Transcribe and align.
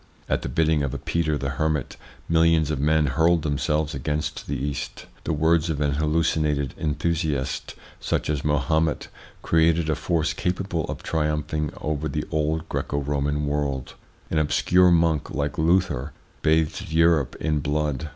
At 0.27 0.41
the 0.41 0.49
bidding 0.49 0.81
of 0.81 0.95
a 0.95 0.97
Peter 0.97 1.37
the 1.37 1.51
Hermit 1.61 1.95
millions 2.27 2.71
of 2.71 2.79
men 2.79 3.05
hurled 3.05 3.43
themselves 3.43 3.93
against 3.93 4.47
the 4.47 4.57
East; 4.57 5.05
the 5.25 5.31
words 5.31 5.69
of 5.69 5.79
an 5.79 5.91
hallucinated 5.93 6.73
enthusiast 6.79 7.75
such 7.99 8.27
as 8.27 8.43
Mahomet 8.43 9.09
created 9.43 9.91
a 9.91 9.95
force 9.95 10.33
capable 10.33 10.85
of 10.85 11.03
triumph 11.03 11.53
ing 11.53 11.69
over 11.79 12.09
the 12.09 12.25
old 12.31 12.67
Greco 12.67 12.97
Roman 12.97 13.45
world; 13.45 13.93
an 14.31 14.39
obscure 14.39 14.89
monk 14.89 15.29
like 15.29 15.59
Luther 15.59 16.13
bathed 16.41 16.91
Europe 16.91 17.35
in 17.35 17.59
blood. 17.59 18.09